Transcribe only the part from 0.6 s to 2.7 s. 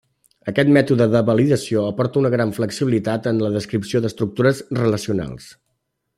mètode de validació aporta una gran